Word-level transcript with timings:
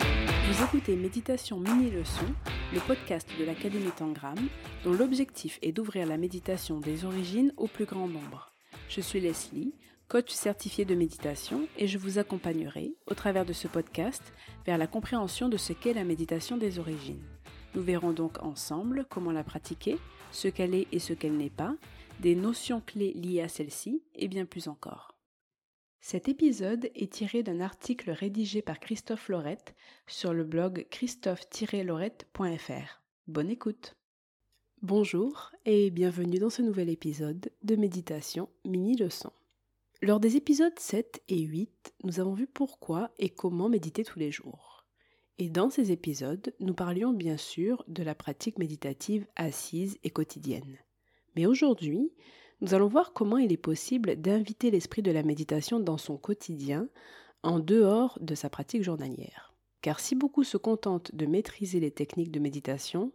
Vous 0.00 0.64
écoutez 0.64 0.96
Méditation 0.96 1.58
Mini 1.60 1.90
Leçon, 1.90 2.26
le 2.74 2.80
podcast 2.80 3.28
de 3.38 3.44
l'Académie 3.44 3.92
Tangram, 3.96 4.36
dont 4.84 4.92
l'objectif 4.92 5.58
est 5.62 5.72
d'ouvrir 5.72 6.06
la 6.06 6.16
méditation 6.16 6.80
des 6.80 7.04
origines 7.04 7.52
au 7.56 7.66
plus 7.66 7.84
grand 7.84 8.08
nombre. 8.08 8.52
Je 8.88 9.00
suis 9.00 9.20
Leslie, 9.20 9.72
coach 10.08 10.30
certifié 10.30 10.84
de 10.84 10.94
méditation, 10.94 11.68
et 11.78 11.86
je 11.86 11.96
vous 11.96 12.18
accompagnerai, 12.18 12.92
au 13.06 13.14
travers 13.14 13.44
de 13.44 13.52
ce 13.52 13.68
podcast, 13.68 14.32
vers 14.66 14.76
la 14.76 14.86
compréhension 14.86 15.48
de 15.48 15.56
ce 15.56 15.72
qu'est 15.72 15.94
la 15.94 16.04
méditation 16.04 16.56
des 16.56 16.78
origines. 16.78 17.22
Nous 17.74 17.82
verrons 17.82 18.12
donc 18.12 18.42
ensemble 18.42 19.06
comment 19.08 19.32
la 19.32 19.44
pratiquer, 19.44 19.98
ce 20.32 20.48
qu'elle 20.48 20.74
est 20.74 20.88
et 20.90 20.98
ce 20.98 21.12
qu'elle 21.12 21.36
n'est 21.36 21.48
pas, 21.48 21.74
des 22.18 22.34
notions 22.34 22.82
clés 22.84 23.12
liées 23.14 23.40
à 23.40 23.48
celle-ci, 23.48 24.02
et 24.16 24.28
bien 24.28 24.44
plus 24.44 24.68
encore. 24.68 25.09
Cet 26.02 26.30
épisode 26.30 26.90
est 26.94 27.12
tiré 27.12 27.42
d'un 27.42 27.60
article 27.60 28.10
rédigé 28.10 28.62
par 28.62 28.80
Christophe 28.80 29.28
Laurette 29.28 29.74
sur 30.06 30.32
le 30.32 30.44
blog 30.44 30.86
christophe-laurette.fr. 30.90 33.02
Bonne 33.28 33.50
écoute 33.50 33.96
Bonjour 34.80 35.52
et 35.66 35.90
bienvenue 35.90 36.38
dans 36.38 36.48
ce 36.48 36.62
nouvel 36.62 36.88
épisode 36.88 37.50
de 37.62 37.76
Méditation 37.76 38.48
Mini 38.64 38.96
Leçon. 38.96 39.30
Lors 40.00 40.20
des 40.20 40.36
épisodes 40.36 40.78
7 40.78 41.22
et 41.28 41.42
8, 41.42 41.92
nous 42.04 42.18
avons 42.18 42.32
vu 42.32 42.46
pourquoi 42.46 43.10
et 43.18 43.28
comment 43.28 43.68
méditer 43.68 44.02
tous 44.02 44.18
les 44.18 44.32
jours. 44.32 44.86
Et 45.36 45.50
dans 45.50 45.68
ces 45.68 45.92
épisodes, 45.92 46.54
nous 46.60 46.74
parlions 46.74 47.12
bien 47.12 47.36
sûr 47.36 47.84
de 47.88 48.02
la 48.02 48.14
pratique 48.14 48.58
méditative 48.58 49.26
assise 49.36 49.98
et 50.02 50.10
quotidienne. 50.10 50.78
Mais 51.36 51.44
aujourd'hui, 51.44 52.10
nous 52.60 52.74
allons 52.74 52.88
voir 52.88 53.12
comment 53.12 53.38
il 53.38 53.52
est 53.52 53.56
possible 53.56 54.16
d'inviter 54.16 54.70
l'esprit 54.70 55.02
de 55.02 55.10
la 55.10 55.22
méditation 55.22 55.80
dans 55.80 55.98
son 55.98 56.16
quotidien 56.16 56.88
en 57.42 57.58
dehors 57.58 58.18
de 58.20 58.34
sa 58.34 58.50
pratique 58.50 58.82
journalière. 58.82 59.54
Car 59.80 59.98
si 59.98 60.14
beaucoup 60.14 60.44
se 60.44 60.58
contentent 60.58 61.14
de 61.14 61.24
maîtriser 61.24 61.80
les 61.80 61.90
techniques 61.90 62.30
de 62.30 62.40
méditation, 62.40 63.12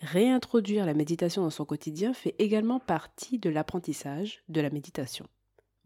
réintroduire 0.00 0.84
la 0.84 0.94
méditation 0.94 1.42
dans 1.42 1.50
son 1.50 1.64
quotidien 1.64 2.12
fait 2.12 2.34
également 2.38 2.80
partie 2.80 3.38
de 3.38 3.48
l'apprentissage 3.48 4.42
de 4.48 4.60
la 4.60 4.68
méditation. 4.68 5.26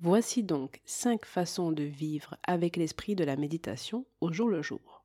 Voici 0.00 0.42
donc 0.42 0.80
cinq 0.84 1.24
façons 1.24 1.70
de 1.70 1.84
vivre 1.84 2.36
avec 2.42 2.76
l'esprit 2.76 3.14
de 3.14 3.24
la 3.24 3.36
méditation 3.36 4.04
au 4.20 4.32
jour 4.32 4.48
le 4.48 4.62
jour. 4.62 5.04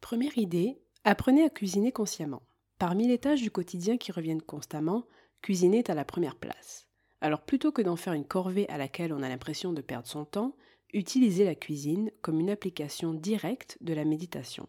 Première 0.00 0.36
idée, 0.36 0.78
apprenez 1.04 1.44
à 1.44 1.50
cuisiner 1.50 1.92
consciemment. 1.92 2.42
Parmi 2.78 3.06
les 3.06 3.18
tâches 3.18 3.40
du 3.40 3.50
quotidien 3.50 3.96
qui 3.96 4.12
reviennent 4.12 4.42
constamment, 4.42 5.06
cuisiner 5.42 5.78
est 5.78 5.90
à 5.90 5.94
la 5.94 6.04
première 6.04 6.36
place. 6.36 6.85
Alors 7.26 7.40
plutôt 7.40 7.72
que 7.72 7.82
d'en 7.82 7.96
faire 7.96 8.12
une 8.12 8.24
corvée 8.24 8.68
à 8.68 8.78
laquelle 8.78 9.12
on 9.12 9.20
a 9.20 9.28
l'impression 9.28 9.72
de 9.72 9.80
perdre 9.80 10.06
son 10.06 10.24
temps, 10.24 10.54
utilisez 10.92 11.44
la 11.44 11.56
cuisine 11.56 12.12
comme 12.22 12.38
une 12.38 12.50
application 12.50 13.14
directe 13.14 13.78
de 13.80 13.94
la 13.94 14.04
méditation. 14.04 14.68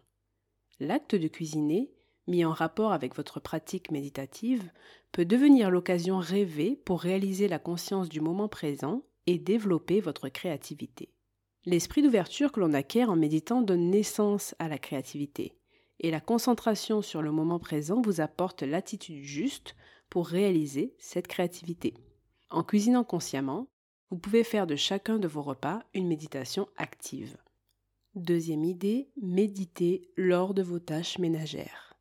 L'acte 0.80 1.14
de 1.14 1.28
cuisiner, 1.28 1.92
mis 2.26 2.44
en 2.46 2.54
rapport 2.54 2.94
avec 2.94 3.14
votre 3.14 3.40
pratique 3.40 3.92
méditative, 3.92 4.72
peut 5.12 5.24
devenir 5.24 5.70
l'occasion 5.70 6.18
rêvée 6.18 6.82
pour 6.84 7.00
réaliser 7.00 7.48
la 7.48 7.60
conscience 7.60 8.10
du 8.10 8.22
moment 8.22 8.48
présent 8.48 9.04
et 9.28 9.38
développer 9.38 10.02
votre 10.02 10.28
créativité. 10.28 11.14
L'esprit 11.64 12.02
d'ouverture 12.02 12.52
que 12.52 12.60
l'on 12.60 12.74
acquiert 12.74 13.12
en 13.12 13.16
méditant 13.16 13.62
donne 13.62 13.92
naissance 13.92 14.56
à 14.58 14.68
la 14.68 14.80
créativité, 14.80 15.54
et 16.00 16.10
la 16.10 16.22
concentration 16.22 17.04
sur 17.04 17.22
le 17.22 17.32
moment 17.32 17.60
présent 17.60 18.02
vous 18.02 18.20
apporte 18.20 18.64
l'attitude 18.64 19.22
juste 19.22 19.76
pour 20.10 20.28
réaliser 20.28 20.96
cette 20.98 21.28
créativité. 21.28 21.94
En 22.50 22.64
cuisinant 22.64 23.04
consciemment, 23.04 23.68
vous 24.10 24.18
pouvez 24.18 24.44
faire 24.44 24.68
de 24.68 24.76
chacun 24.76 25.20
de 25.20 25.28
vos 25.28 25.42
repas 25.42 25.84
une 25.94 26.08
méditation 26.08 26.68
active. 26.78 27.38
Deuxième 28.16 28.64
idée, 28.64 29.10
méditer 29.22 30.10
lors 30.16 30.54
de 30.54 30.64
vos 30.64 30.80
tâches 30.80 31.20
ménagères. 31.20 31.94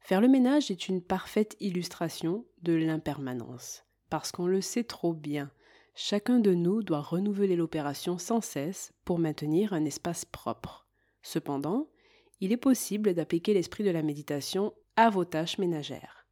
Faire 0.00 0.20
le 0.20 0.28
ménage 0.28 0.70
est 0.70 0.88
une 0.88 1.02
parfaite 1.02 1.56
illustration 1.60 2.44
de 2.62 2.74
l'impermanence, 2.74 3.84
parce 4.10 4.30
qu'on 4.30 4.46
le 4.46 4.60
sait 4.60 4.84
trop 4.84 5.14
bien. 5.14 5.50
Chacun 5.94 6.40
de 6.40 6.52
nous 6.52 6.82
doit 6.82 7.00
renouveler 7.00 7.56
l'opération 7.56 8.18
sans 8.18 8.42
cesse 8.42 8.92
pour 9.04 9.18
maintenir 9.18 9.72
un 9.72 9.84
espace 9.86 10.26
propre. 10.26 10.86
Cependant, 11.22 11.88
il 12.40 12.52
est 12.52 12.58
possible 12.58 13.14
d'appliquer 13.14 13.54
l'esprit 13.54 13.82
de 13.82 13.90
la 13.90 14.02
méditation 14.02 14.74
à 14.94 15.08
vos 15.08 15.24
tâches 15.24 15.58
ménagères. 15.58 16.26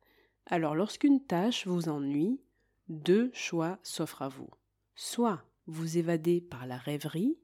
Alors 0.46 0.74
lorsqu'une 0.74 1.24
tâche 1.24 1.66
vous 1.66 1.88
ennuie, 1.88 2.40
deux 2.88 3.30
choix 3.32 3.78
s'offrent 3.82 4.22
à 4.22 4.28
vous. 4.28 4.50
Soit 4.94 5.42
vous 5.66 5.98
évadez 5.98 6.40
par 6.40 6.66
la 6.66 6.76
rêverie, 6.76 7.38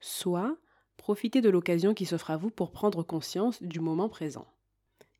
soit 0.00 0.56
profitez 0.96 1.40
de 1.40 1.50
l'occasion 1.50 1.94
qui 1.94 2.06
s'offre 2.06 2.30
à 2.30 2.36
vous 2.36 2.50
pour 2.50 2.70
prendre 2.70 3.02
conscience 3.02 3.62
du 3.62 3.80
moment 3.80 4.08
présent. 4.08 4.46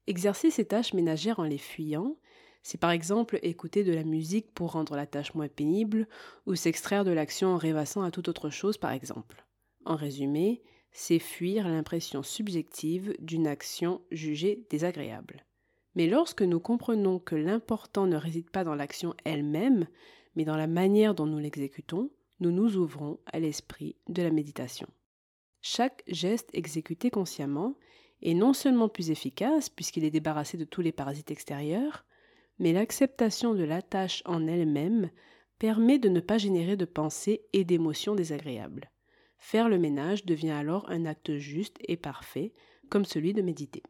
Exercer 0.07 0.51
ces 0.51 0.67
tâches 0.67 0.95
ménagères 0.95 1.41
en 1.41 1.45
les 1.45 1.59
fuyant, 1.59 2.17
c'est 2.63 2.79
par 2.79 2.91
exemple 2.91 3.39
écouter 3.43 3.85
de 3.85 3.93
la 3.93 4.05
musique 4.05 4.53
pour 4.55 4.73
rendre 4.73 4.97
la 4.97 5.07
tâche 5.07 5.35
moins 5.35 5.49
pénible, 5.49 6.09
ou 6.47 6.55
s'extraire 6.55 7.05
de 7.05 7.11
l'action 7.11 7.49
en 7.49 7.57
rêvassant 7.57 8.03
à 8.03 8.11
toute 8.11 8.29
autre 8.29 8.51
chose 8.51 8.79
par 8.79 8.93
exemple. 8.93 9.45
En 9.85 9.97
résumé, 9.97 10.63
c'est 10.93 11.19
fuir 11.19 11.69
l'impression 11.69 12.23
subjective 12.23 13.15
d'une 13.19 13.47
action 13.47 14.01
jugée 14.11 14.67
désagréable. 14.71 15.45
Mais 15.95 16.07
lorsque 16.07 16.43
nous 16.43 16.61
comprenons 16.61 17.19
que 17.19 17.37
l'important 17.37 18.07
ne 18.07 18.17
réside 18.17 18.51
pas 18.51 18.65
dans 18.65 18.75
l'action 18.75 19.15
elle-même, 19.25 19.87
mais 20.35 20.45
dans 20.45 20.57
la 20.57 20.67
manière 20.67 21.15
dont 21.15 21.27
nous 21.27 21.39
l'exécutons, 21.39 22.11
nous 22.41 22.51
nous 22.51 22.77
ouvrons 22.77 23.21
à 23.27 23.39
l'esprit 23.39 23.97
de 24.09 24.23
la 24.23 24.31
méditation. 24.31 24.89
Chaque 25.61 26.03
geste 26.09 26.51
exécuté 26.53 27.11
consciemment 27.11 27.77
est 28.23 28.35
non 28.35 28.53
seulement 28.53 28.89
plus 28.89 29.11
efficace 29.11 29.69
puisqu'il 29.69 30.05
est 30.05 30.11
débarrassé 30.11 30.57
de 30.57 30.65
tous 30.65 30.81
les 30.81 30.93
parasites 30.93 31.31
extérieurs, 31.31 32.05
mais 32.59 32.73
l'acceptation 32.73 33.55
de 33.55 33.65
la 33.65 33.83
tâche 33.83 34.23
en 34.27 34.47
elle-même 34.47 35.11
permet 35.59 35.99
de 35.99 36.09
ne 36.09 36.21
pas 36.21 36.39
générer 36.39 36.77
de 36.77 36.85
pensées 36.85 37.43
et 37.53 37.65
d'émotions 37.65 38.15
désagréables. 38.15 38.91
Faire 39.39 39.69
le 39.69 39.79
ménage 39.79 40.25
devient 40.25 40.51
alors 40.51 40.89
un 40.91 41.05
acte 41.05 41.37
juste 41.37 41.77
et 41.87 41.97
parfait, 41.97 42.53
comme 42.89 43.05
celui 43.05 43.33
de 43.33 43.43
méditer. 43.43 43.83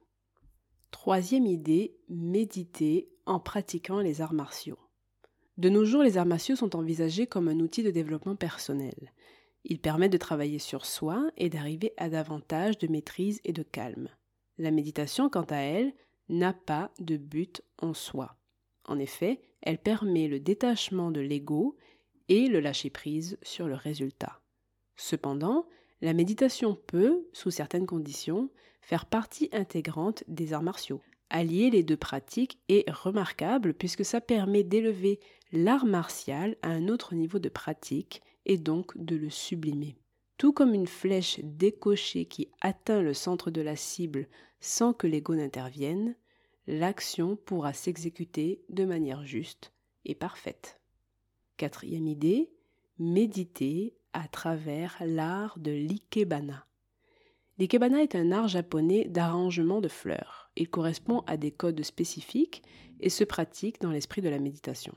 Troisième 0.94 1.46
idée, 1.46 1.96
méditer 2.08 3.08
en 3.26 3.40
pratiquant 3.40 3.98
les 3.98 4.20
arts 4.20 4.32
martiaux. 4.32 4.78
De 5.58 5.68
nos 5.68 5.84
jours, 5.84 6.04
les 6.04 6.18
arts 6.18 6.24
martiaux 6.24 6.54
sont 6.54 6.76
envisagés 6.76 7.26
comme 7.26 7.48
un 7.48 7.58
outil 7.58 7.82
de 7.82 7.90
développement 7.90 8.36
personnel. 8.36 9.12
Ils 9.64 9.80
permettent 9.80 10.12
de 10.12 10.18
travailler 10.18 10.60
sur 10.60 10.86
soi 10.86 11.28
et 11.36 11.50
d'arriver 11.50 11.94
à 11.96 12.08
davantage 12.08 12.78
de 12.78 12.86
maîtrise 12.86 13.40
et 13.42 13.52
de 13.52 13.64
calme. 13.64 14.08
La 14.56 14.70
méditation, 14.70 15.28
quant 15.28 15.46
à 15.50 15.56
elle, 15.56 15.92
n'a 16.28 16.52
pas 16.52 16.92
de 17.00 17.16
but 17.16 17.60
en 17.78 17.92
soi. 17.92 18.36
En 18.84 19.00
effet, 19.00 19.40
elle 19.62 19.78
permet 19.78 20.28
le 20.28 20.38
détachement 20.38 21.10
de 21.10 21.20
l'ego 21.20 21.76
et 22.28 22.46
le 22.46 22.60
lâcher-prise 22.60 23.36
sur 23.42 23.66
le 23.66 23.74
résultat. 23.74 24.40
Cependant, 24.94 25.66
la 26.04 26.12
méditation 26.12 26.78
peut, 26.86 27.26
sous 27.32 27.50
certaines 27.50 27.86
conditions, 27.86 28.50
faire 28.82 29.06
partie 29.06 29.48
intégrante 29.52 30.22
des 30.28 30.52
arts 30.52 30.62
martiaux. 30.62 31.00
Allier 31.30 31.70
les 31.70 31.82
deux 31.82 31.96
pratiques 31.96 32.58
est 32.68 32.88
remarquable 32.90 33.72
puisque 33.72 34.04
ça 34.04 34.20
permet 34.20 34.64
d'élever 34.64 35.18
l'art 35.50 35.86
martial 35.86 36.56
à 36.60 36.68
un 36.68 36.88
autre 36.88 37.14
niveau 37.14 37.38
de 37.38 37.48
pratique 37.48 38.20
et 38.44 38.58
donc 38.58 38.92
de 38.98 39.16
le 39.16 39.30
sublimer. 39.30 39.96
Tout 40.36 40.52
comme 40.52 40.74
une 40.74 40.86
flèche 40.86 41.40
décochée 41.42 42.26
qui 42.26 42.50
atteint 42.60 43.00
le 43.00 43.14
centre 43.14 43.50
de 43.50 43.62
la 43.62 43.74
cible 43.74 44.28
sans 44.60 44.92
que 44.92 45.06
l'ego 45.06 45.34
n'intervienne, 45.34 46.16
l'action 46.66 47.34
pourra 47.34 47.72
s'exécuter 47.72 48.62
de 48.68 48.84
manière 48.84 49.24
juste 49.24 49.72
et 50.04 50.14
parfaite. 50.14 50.80
Quatrième 51.56 52.08
idée, 52.08 52.50
méditer 52.98 53.94
à 54.14 54.26
travers 54.28 54.96
l'art 55.04 55.58
de 55.58 55.70
l'ikebana. 55.70 56.66
L'ikebana 57.58 58.02
est 58.02 58.14
un 58.14 58.32
art 58.32 58.48
japonais 58.48 59.04
d'arrangement 59.04 59.80
de 59.80 59.88
fleurs. 59.88 60.50
Il 60.56 60.68
correspond 60.70 61.20
à 61.26 61.36
des 61.36 61.50
codes 61.50 61.82
spécifiques 61.82 62.62
et 63.00 63.10
se 63.10 63.22
pratique 63.24 63.80
dans 63.80 63.90
l'esprit 63.90 64.22
de 64.22 64.28
la 64.28 64.38
méditation. 64.38 64.94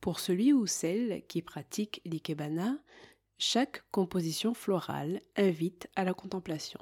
Pour 0.00 0.20
celui 0.20 0.52
ou 0.52 0.66
celle 0.66 1.22
qui 1.26 1.42
pratique 1.42 2.00
l'ikebana, 2.04 2.78
chaque 3.38 3.82
composition 3.90 4.54
florale 4.54 5.20
invite 5.36 5.88
à 5.96 6.04
la 6.04 6.14
contemplation. 6.14 6.80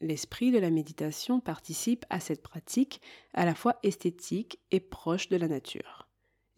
L'esprit 0.00 0.50
de 0.50 0.58
la 0.58 0.70
méditation 0.70 1.40
participe 1.40 2.04
à 2.10 2.20
cette 2.20 2.42
pratique 2.42 3.00
à 3.32 3.44
la 3.44 3.54
fois 3.54 3.78
esthétique 3.82 4.58
et 4.70 4.80
proche 4.80 5.28
de 5.28 5.36
la 5.36 5.48
nature. 5.48 6.08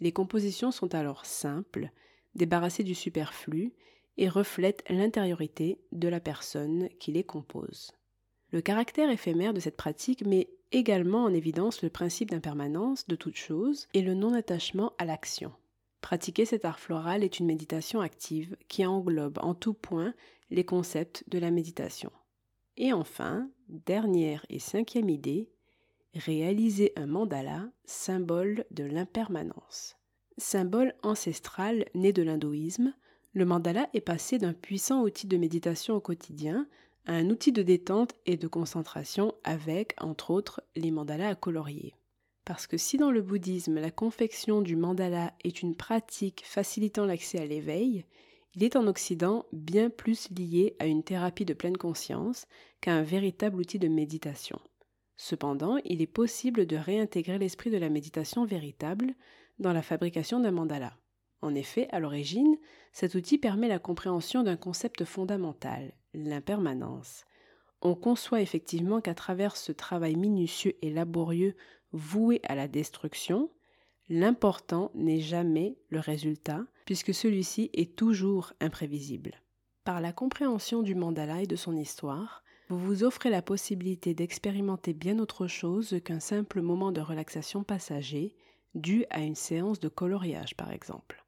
Les 0.01 0.13
compositions 0.13 0.73
sont 0.73 0.95
alors 0.95 1.25
simples, 1.25 1.91
débarrassées 2.35 2.85
du 2.85 2.95
superflu 2.95 3.73
et 4.19 4.29
reflètent 4.29 4.85
l'intériorité 4.89 5.79
de 5.93 6.09
la 6.09 6.21
personne 6.21 6.89
qui 6.99 7.13
les 7.13 7.25
compose. 7.25 7.93
Le 8.53 8.61
caractère 8.61 9.11
éphémère 9.11 9.55
de 9.55 9.61
cette 9.61 9.77
pratique 9.77 10.25
met 10.25 10.49
également 10.73 11.25
en 11.25 11.33
évidence 11.33 11.83
le 11.83 11.91
principe 11.91 12.31
d'impermanence 12.31 13.07
de 13.07 13.17
toute 13.17 13.37
chose 13.37 13.89
et 13.95 14.03
le 14.03 14.15
non-attachement 14.15 14.93
à 14.99 15.05
l'action. 15.05 15.53
Pratiquer 16.01 16.45
cet 16.45 16.65
art 16.65 16.79
floral 16.79 17.25
est 17.25 17.41
une 17.41 17.47
méditation 17.47 18.01
active 18.01 18.57
qui 18.69 18.87
englobe 18.87 19.39
en 19.43 19.55
tout 19.55 19.75
point 19.75 20.15
les 20.51 20.65
concepts 20.65 21.25
de 21.29 21.39
la 21.39 21.51
méditation. 21.51 22.13
Et 22.77 22.93
enfin, 22.93 23.51
dernière 23.69 24.47
et 24.49 24.59
cinquième 24.59 25.09
idée, 25.09 25.51
réaliser 26.15 26.93
un 26.97 27.07
mandala, 27.07 27.69
symbole 27.85 28.65
de 28.71 28.85
l'impermanence. 28.85 29.97
Symbole 30.39 30.95
ancestral 31.03 31.87
né 31.95 32.13
de 32.13 32.23
l'hindouisme, 32.23 32.95
le 33.37 33.45
mandala 33.45 33.91
est 33.93 34.01
passé 34.01 34.39
d'un 34.39 34.55
puissant 34.55 35.03
outil 35.03 35.27
de 35.27 35.37
méditation 35.37 35.95
au 35.95 36.01
quotidien 36.01 36.67
à 37.05 37.13
un 37.13 37.29
outil 37.29 37.53
de 37.53 37.63
détente 37.63 38.15
et 38.25 38.39
de 38.39 38.49
concentration 38.49 39.35
avec, 39.45 39.95
entre 40.01 40.31
autres, 40.31 40.63
les 40.75 40.91
mandalas 40.91 41.29
à 41.29 41.35
colorier. 41.35 41.95
Parce 42.47 42.67
que 42.67 42.79
si 42.79 42.97
dans 42.97 43.11
le 43.11 43.21
bouddhisme 43.21 43.79
la 43.79 43.91
confection 43.91 44.63
du 44.63 44.75
mandala 44.75 45.35
est 45.45 45.61
une 45.61 45.77
pratique 45.77 46.45
facilitant 46.47 47.05
l'accès 47.05 47.39
à 47.39 47.45
l'éveil, 47.45 48.07
il 48.55 48.65
est 48.65 48.75
en 48.75 48.87
Occident 48.87 49.45
bien 49.53 49.91
plus 49.91 50.31
lié 50.31 50.75
à 50.79 50.87
une 50.87 51.03
thérapie 51.03 51.45
de 51.45 51.53
pleine 51.53 51.77
conscience 51.77 52.47
qu'à 52.81 52.95
un 52.95 53.03
véritable 53.03 53.61
outil 53.61 53.79
de 53.79 53.89
méditation. 53.89 54.59
Cependant, 55.19 55.77
il 55.85 56.01
est 56.01 56.07
possible 56.07 56.65
de 56.65 56.77
réintégrer 56.77 57.37
l'esprit 57.37 57.69
de 57.69 57.77
la 57.77 57.91
méditation 57.91 58.47
véritable 58.47 59.13
dans 59.59 59.75
la 59.75 59.83
fabrication 59.83 60.41
d'un 60.41 60.53
mandala. 60.53 60.97
En 61.43 61.55
effet, 61.55 61.89
à 61.93 62.01
l'origine, 62.01 62.57
cet 62.93 63.15
outil 63.15 63.39
permet 63.39 63.69
la 63.69 63.79
compréhension 63.79 64.43
d'un 64.43 64.57
concept 64.57 65.05
fondamental, 65.05 65.93
l'impermanence. 66.15 67.25
On 67.83 67.95
conçoit 67.95 68.41
effectivement 68.41 69.01
qu'à 69.01 69.15
travers 69.15 69.57
ce 69.57 69.71
travail 69.71 70.17
minutieux 70.17 70.75
et 70.83 70.91
laborieux 70.91 71.55
voué 71.93 72.41
à 72.45 72.55
la 72.55 72.69
destruction, 72.69 73.51
l'important 74.09 74.91
n'est 74.95 75.21
jamais 75.21 75.79
le 75.89 76.01
résultat, 76.01 76.65
puisque 76.85 77.13
celui-ci 77.13 77.71
est 77.75 77.97
toujours 77.97 78.53
imprévisible. 78.61 79.43
Par 79.85 80.01
la 80.01 80.13
compréhension 80.13 80.83
du 80.83 80.95
mandala 80.95 81.43
et 81.43 81.47
de 81.47 81.57
son 81.57 81.77
histoire, 81.77 82.43
vous 82.69 82.79
vous 82.79 83.05
offrez 83.05 83.31
la 83.31 83.43
possibilité 83.43 84.15
d'expérimenter 84.15 84.93
bien 84.93 85.19
autre 85.19 85.47
chose 85.47 86.01
qu'un 86.05 86.19
simple 86.19 86.63
moment 86.63 86.91
de 86.91 87.01
relaxation 87.01 87.63
passager, 87.63 88.35
dû 88.75 89.05
à 89.11 89.21
une 89.21 89.37
séance 89.37 89.81
de 89.81 89.89
coloriage 89.89 90.57
par 90.57 90.73
exemple. 90.73 91.26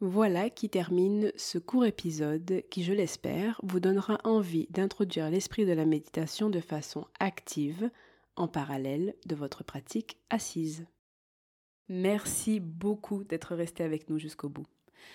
Voilà 0.00 0.50
qui 0.50 0.68
termine 0.68 1.32
ce 1.36 1.58
court 1.58 1.84
épisode 1.84 2.62
qui, 2.70 2.82
je 2.82 2.92
l'espère, 2.92 3.60
vous 3.62 3.80
donnera 3.80 4.18
envie 4.24 4.66
d'introduire 4.70 5.30
l'esprit 5.30 5.64
de 5.64 5.72
la 5.72 5.86
méditation 5.86 6.50
de 6.50 6.60
façon 6.60 7.06
active 7.20 7.90
en 8.36 8.48
parallèle 8.48 9.14
de 9.26 9.34
votre 9.34 9.62
pratique 9.62 10.18
assise. 10.30 10.86
Merci 11.88 12.60
beaucoup 12.60 13.24
d'être 13.24 13.54
resté 13.54 13.84
avec 13.84 14.10
nous 14.10 14.18
jusqu'au 14.18 14.48
bout. 14.48 14.66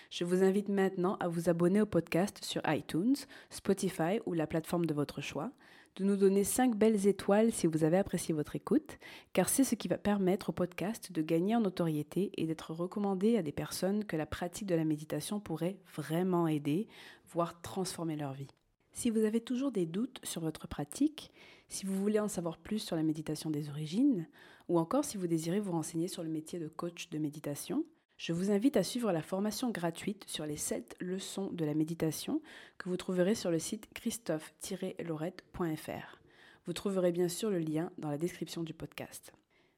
Je 0.10 0.24
vous 0.24 0.44
invite 0.44 0.70
maintenant 0.70 1.18
à 1.20 1.28
vous 1.28 1.50
abonner 1.50 1.82
au 1.82 1.86
podcast 1.86 2.44
sur 2.44 2.62
iTunes, 2.68 3.16
Spotify 3.50 4.20
ou 4.26 4.34
la 4.34 4.48
plateforme 4.48 4.86
de 4.86 4.94
votre 4.94 5.22
choix, 5.22 5.52
de 5.96 6.04
nous 6.04 6.16
donner 6.16 6.44
5 6.44 6.76
belles 6.76 7.08
étoiles 7.08 7.52
si 7.52 7.68
vous 7.68 7.84
avez 7.84 7.98
apprécié 7.98 8.34
votre 8.34 8.56
écoute, 8.56 8.98
car 9.34 9.50
c'est 9.50 9.64
ce 9.64 9.76
qui 9.76 9.88
va 9.88 9.98
permettre 9.98 10.50
au 10.50 10.54
podcast 10.54 11.12
de 11.12 11.22
gagner 11.22 11.56
en 11.56 11.62
notoriété 11.62 12.32
et 12.38 12.46
d'être 12.46 12.74
recommandé 12.74 13.38
à 13.38 13.42
des 13.42 13.52
personnes 13.52 14.06
que 14.06 14.16
la 14.16 14.26
pratique 14.26 14.68
de 14.68 14.76
la 14.76 14.86
méditation 14.86 15.40
pourrait 15.40 15.78
vraiment 15.96 16.48
aider, 16.48 16.88
voire 17.32 17.62
transformer 17.62 18.16
leur 18.16 18.34
vie. 18.34 18.54
Si 18.94 19.10
vous 19.10 19.24
avez 19.24 19.42
toujours 19.42 19.72
des 19.72 19.86
doutes 19.86 20.20
sur 20.24 20.42
votre 20.42 20.68
pratique, 20.68 21.32
si 21.68 21.86
vous 21.86 21.96
voulez 21.96 22.20
en 22.20 22.28
savoir 22.28 22.58
plus 22.58 22.80
sur 22.80 22.96
la 22.96 23.04
méditation 23.04 23.50
des 23.50 23.70
origines, 23.70 24.28
ou 24.68 24.80
encore 24.80 25.06
si 25.06 25.18
vous 25.18 25.28
désirez 25.28 25.60
vous 25.60 25.72
renseigner 25.72 26.08
sur 26.08 26.24
le 26.24 26.30
métier 26.30 26.60
de 26.60 26.68
coach 26.68 27.10
de 27.10 27.18
méditation, 27.18 27.86
je 28.20 28.34
vous 28.34 28.52
invite 28.52 28.78
à 28.78 28.84
suivre 28.84 29.12
la 29.14 29.24
formation 29.24 29.72
gratuite 29.72 30.26
sur 30.28 30.46
les 30.46 30.58
7 30.58 30.98
leçons 31.00 31.50
de 31.54 31.64
la 31.64 31.74
méditation 31.74 32.42
que 32.78 32.90
vous 32.90 32.98
trouverez 32.98 33.34
sur 33.34 33.50
le 33.50 33.60
site 33.60 33.88
christophe-lorette.fr. 33.94 36.20
Vous 36.66 36.74
trouverez 36.74 37.14
bien 37.14 37.30
sûr 37.30 37.50
le 37.50 37.60
lien 37.60 37.94
dans 37.98 38.12
la 38.12 38.18
description 38.18 38.62
du 38.62 38.74
podcast. 38.74 39.32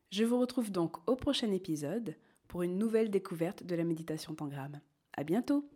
Je 0.09 0.23
vous 0.23 0.39
retrouve 0.39 0.71
donc 0.71 0.97
au 1.07 1.15
prochain 1.15 1.51
épisode 1.51 2.15
pour 2.47 2.63
une 2.63 2.79
nouvelle 2.79 3.11
découverte 3.11 3.63
de 3.63 3.75
la 3.75 3.83
méditation 3.83 4.33
tangram. 4.33 4.79
À 5.13 5.23
bientôt! 5.23 5.71